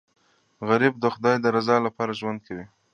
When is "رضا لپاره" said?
1.55-2.17